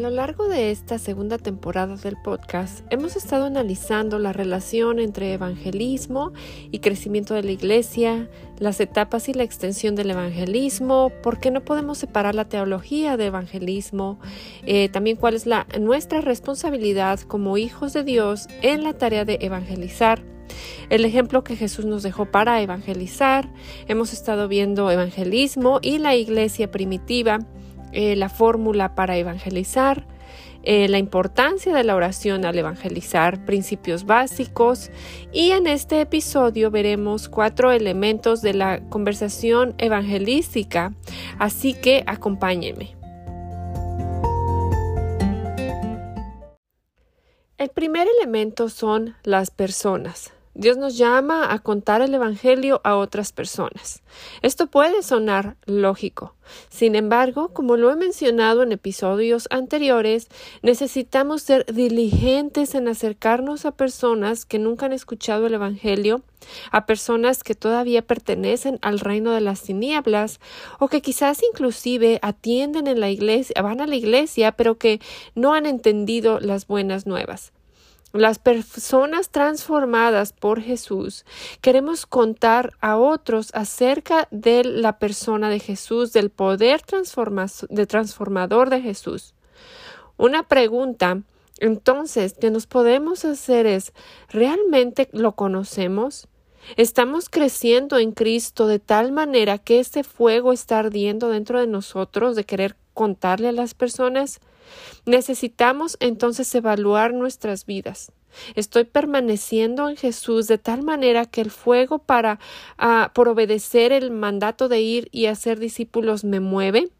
[0.00, 5.34] A lo largo de esta segunda temporada del podcast hemos estado analizando la relación entre
[5.34, 6.32] evangelismo
[6.70, 11.66] y crecimiento de la iglesia, las etapas y la extensión del evangelismo, por qué no
[11.66, 14.18] podemos separar la teología de evangelismo,
[14.64, 19.36] eh, también cuál es la, nuestra responsabilidad como hijos de Dios en la tarea de
[19.42, 20.22] evangelizar.
[20.88, 23.52] El ejemplo que Jesús nos dejó para evangelizar,
[23.86, 27.40] hemos estado viendo evangelismo y la iglesia primitiva,
[27.92, 30.06] eh, la fórmula para evangelizar,
[30.62, 34.90] eh, la importancia de la oración al evangelizar, principios básicos
[35.32, 40.92] y en este episodio veremos cuatro elementos de la conversación evangelística,
[41.38, 42.94] así que acompáñenme.
[47.56, 50.32] El primer elemento son las personas.
[50.60, 54.02] Dios nos llama a contar el Evangelio a otras personas.
[54.42, 56.34] Esto puede sonar lógico.
[56.68, 60.28] Sin embargo, como lo he mencionado en episodios anteriores,
[60.60, 66.20] necesitamos ser diligentes en acercarnos a personas que nunca han escuchado el Evangelio,
[66.70, 70.40] a personas que todavía pertenecen al reino de las tinieblas
[70.78, 75.00] o que quizás inclusive atienden en la iglesia, van a la iglesia, pero que
[75.34, 77.50] no han entendido las buenas nuevas.
[78.12, 81.24] Las personas transformadas por Jesús
[81.60, 86.82] queremos contar a otros acerca de la persona de Jesús, del poder
[87.68, 89.34] de transformador de Jesús.
[90.16, 91.22] Una pregunta
[91.60, 93.92] entonces que nos podemos hacer es
[94.28, 96.26] ¿realmente lo conocemos?
[96.76, 102.34] ¿Estamos creciendo en Cristo de tal manera que este fuego está ardiendo dentro de nosotros
[102.34, 104.40] de querer contarle a las personas?
[105.06, 108.12] Necesitamos entonces evaluar nuestras vidas.
[108.54, 112.38] Estoy permaneciendo en Jesús de tal manera que el fuego para
[112.80, 116.90] uh, por obedecer el mandato de ir y hacer discípulos me mueve.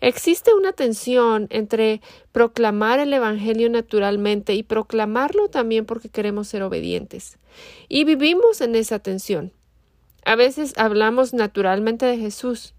[0.00, 2.00] Existe una tensión entre
[2.32, 7.38] proclamar el Evangelio naturalmente y proclamarlo también porque queremos ser obedientes.
[7.88, 9.52] Y vivimos en esa tensión.
[10.24, 12.74] A veces hablamos naturalmente de Jesús,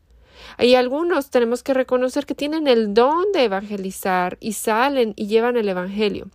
[0.59, 5.57] y algunos tenemos que reconocer que tienen el don de evangelizar y salen y llevan
[5.57, 6.29] el Evangelio.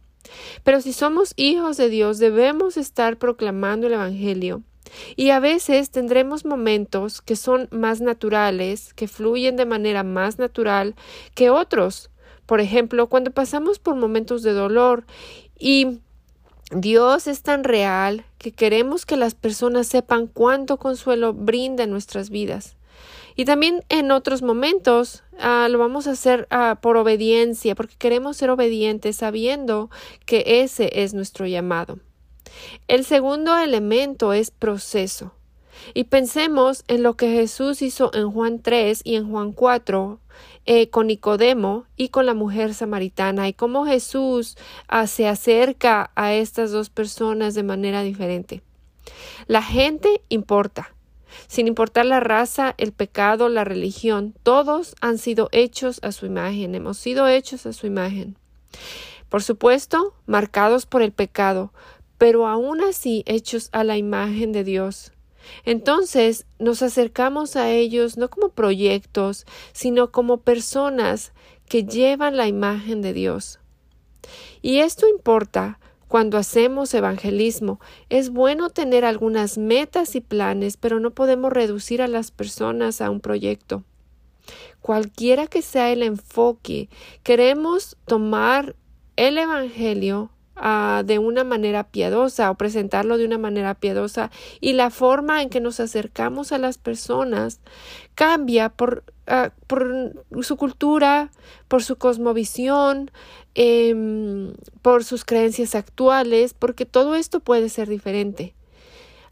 [0.63, 4.63] Pero si somos hijos de Dios, debemos estar proclamando el Evangelio.
[5.17, 10.95] Y a veces tendremos momentos que son más naturales, que fluyen de manera más natural
[11.35, 12.11] que otros.
[12.47, 15.05] Por ejemplo, cuando pasamos por momentos de dolor
[15.59, 16.01] y
[16.71, 22.31] Dios es tan real que queremos que las personas sepan cuánto consuelo brinda en nuestras
[22.31, 22.78] vidas.
[23.39, 28.37] Y también en otros momentos ah, lo vamos a hacer ah, por obediencia, porque queremos
[28.37, 29.91] ser obedientes sabiendo
[30.27, 32.01] que ese es nuestro llamado.
[32.89, 35.35] El segundo elemento es proceso.
[35.95, 40.19] Y pensemos en lo que Jesús hizo en Juan 3 y en Juan 4
[40.67, 46.35] eh, con Nicodemo y con la mujer samaritana y cómo Jesús ah, se acerca a
[46.35, 48.63] estas dos personas de manera diferente.
[49.47, 50.93] La gente importa.
[51.47, 56.75] Sin importar la raza, el pecado, la religión, todos han sido hechos a su imagen,
[56.75, 58.37] hemos sido hechos a su imagen.
[59.29, 61.73] Por supuesto, marcados por el pecado,
[62.17, 65.13] pero aún así hechos a la imagen de Dios.
[65.65, 71.33] Entonces nos acercamos a ellos no como proyectos, sino como personas
[71.69, 73.61] que llevan la imagen de Dios.
[74.63, 81.11] Y esto importa cuando hacemos evangelismo, es bueno tener algunas metas y planes, pero no
[81.11, 83.85] podemos reducir a las personas a un proyecto.
[84.81, 86.89] Cualquiera que sea el enfoque,
[87.23, 88.75] queremos tomar
[89.17, 94.31] el Evangelio ah, de una manera piadosa o presentarlo de una manera piadosa
[94.61, 97.61] y la forma en que nos acercamos a las personas
[98.15, 99.53] cambia por Ah,
[100.41, 101.31] su cultura,
[101.69, 103.11] por su cosmovisión,
[103.55, 108.55] em, por sus creencias actuales, porque todo esto puede ser diferente.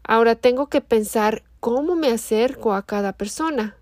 [0.03, 3.75] Ahora tengo que pensar cómo me acerco a cada persona.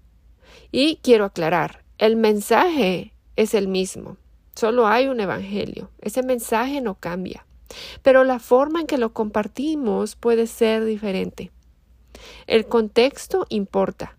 [0.71, 4.15] Y quiero aclarar, el mensaje es el mismo,
[4.55, 7.45] solo hay un evangelio, ese mensaje no cambia,
[8.01, 11.51] pero la forma en que lo compartimos puede ser diferente.
[12.47, 14.17] El contexto importa.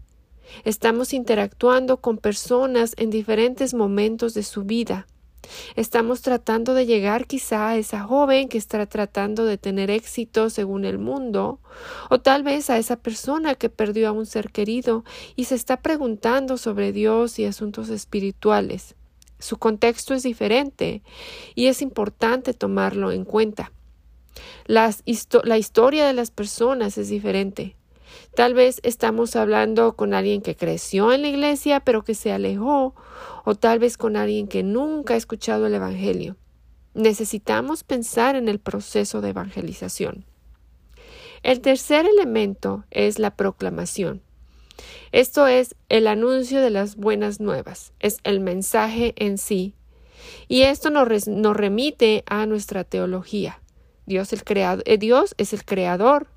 [0.65, 5.07] Estamos interactuando con personas en diferentes momentos de su vida.
[5.77, 10.85] Estamos tratando de llegar quizá a esa joven que está tratando de tener éxito según
[10.85, 11.61] el mundo,
[12.11, 15.05] o tal vez a esa persona que perdió a un ser querido
[15.37, 18.97] y se está preguntando sobre Dios y asuntos espirituales.
[19.39, 21.03] Su contexto es diferente
[21.55, 23.73] y es importante tomarlo en cuenta.
[24.67, 27.77] la historia de las personas es diferente.
[28.35, 32.95] Tal vez estamos hablando con alguien que creció en la iglesia pero que se alejó
[33.45, 36.37] o tal vez con alguien que nunca ha escuchado el Evangelio.
[36.95, 40.25] Necesitamos pensar en el proceso de evangelización.
[41.43, 44.23] El tercer elemento es la proclamación.
[45.13, 49.75] Esto es el anuncio de las buenas nuevas, es el mensaje en sí.
[50.49, 51.09] Y esto nos,
[51.57, 53.61] remite a nuestra teología.
[54.07, 56.29] Dios, eh, Dios es el creador.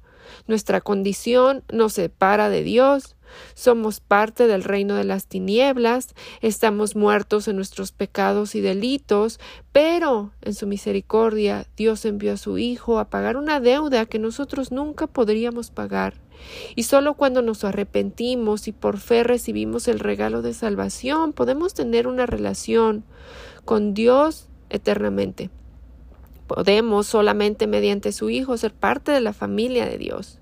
[0.47, 3.15] Nuestra condición nos separa de Dios.
[3.53, 9.39] Somos parte del reino de las tinieblas, estamos muertos en nuestros pecados y delitos,
[9.71, 14.71] pero en su misericordia Dios envió a su Hijo a pagar una deuda que nosotros
[14.71, 16.15] nunca podríamos pagar.
[16.75, 22.07] Y solo cuando nos arrepentimos y por fe recibimos el regalo de salvación podemos tener
[22.07, 23.03] una relación
[23.65, 25.49] con Dios eternamente.
[26.49, 30.39] Podemos solamente mediante su Hijo ser parte de la familia de Dios.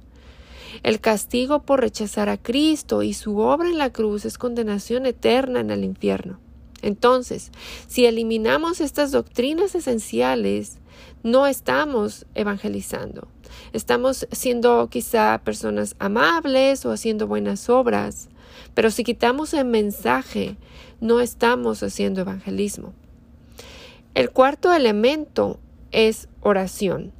[0.81, 5.59] El castigo por rechazar a Cristo y su obra en la cruz es condenación eterna
[5.59, 6.39] en el infierno.
[6.81, 7.51] Entonces,
[7.87, 10.77] si eliminamos estas doctrinas esenciales,
[11.23, 13.27] no estamos evangelizando.
[13.73, 18.29] Estamos siendo quizá personas amables o haciendo buenas obras,
[18.73, 20.55] pero si quitamos el mensaje,
[21.01, 22.93] no estamos haciendo evangelismo.
[24.13, 25.59] El cuarto elemento
[25.91, 27.13] es oración.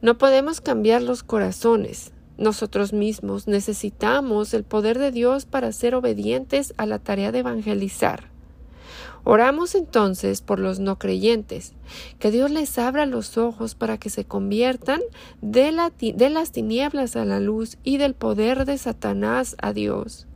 [0.00, 2.12] No podemos cambiar los corazones.
[2.38, 8.30] Nosotros mismos necesitamos el poder de Dios para ser obedientes a la tarea de evangelizar.
[9.28, 11.72] Oramos entonces por los no creyentes,
[12.20, 15.00] que Dios les abra los ojos para que se conviertan
[15.42, 20.28] de, las tinieblas a la luz y del poder de Satanás a Dios,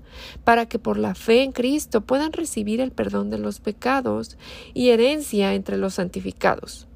[0.43, 4.37] para que por la fe en Cristo puedan recibir el perdón de los pecados
[4.75, 6.89] y herencia entre los santificados.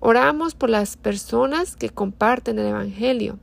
[0.00, 3.38] Oramos por las personas que comparten el Evangelio.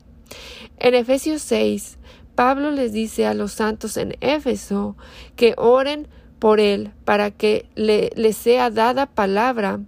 [0.78, 1.98] En Efesios 6,
[2.36, 4.96] Pablo les dice a los santos en Éfeso
[5.36, 6.08] que oren
[6.40, 9.80] por él para que le, sea dada palabra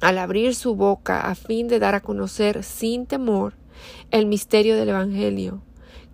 [0.00, 3.54] al abrir su boca a fin de dar a conocer sin temor
[4.10, 5.62] el misterio del Evangelio,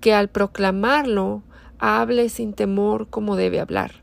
[0.00, 1.42] que al proclamarlo
[1.78, 4.01] hable sin temor como debe hablar.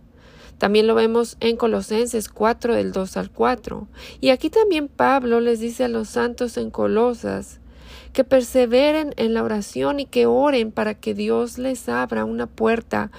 [0.59, 3.87] También lo vemos en Colosenses 4 del 2 al 4.
[4.21, 7.59] Y aquí también Pablo les dice a los santos en Colosas
[8.13, 13.09] que perseveren en la oración y que oren para que Dios les abra una puerta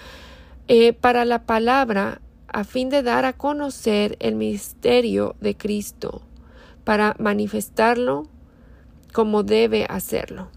[0.69, 6.23] eh, para la palabra a fin de dar a conocer el misterio de Cristo,
[6.85, 8.27] para manifestarlo
[9.13, 10.49] como debe hacerlo.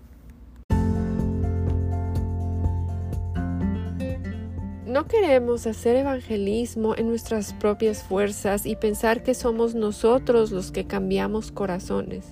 [4.94, 10.86] No queremos hacer evangelismo en nuestras propias fuerzas y pensar que somos nosotros los que
[10.86, 12.28] cambiamos corazones.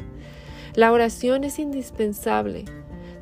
[0.76, 2.66] La oración es indispensable,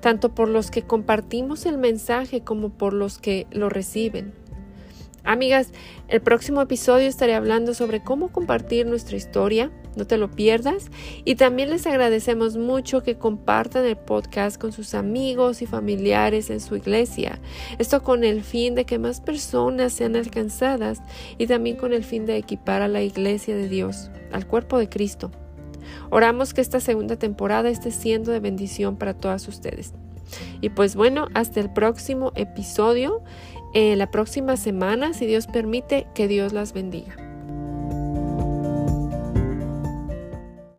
[0.02, 4.34] tanto por los que compartimos el mensaje como por los que lo reciben.
[5.24, 5.72] Amigas,
[6.10, 10.90] el próximo episodio estaré hablando sobre cómo compartir nuestra historia, no te lo pierdas,
[11.26, 16.60] y también les agradecemos mucho que compartan el podcast con sus amigos y familiares en
[16.60, 17.40] su iglesia,
[17.78, 21.02] esto con el fin de que más personas sean alcanzadas
[21.38, 24.90] y también con el fin de equipar a la iglesia de Dios, al cuerpo de
[24.90, 25.32] Cristo.
[26.10, 29.94] Oramos que esta segunda temporada esté siendo de bendición para todas ustedes.
[30.62, 33.24] Y pues bueno, hasta el próximo episodio,
[33.74, 37.29] eh, la próxima semana, si Dios permite, que Dios las bendiga.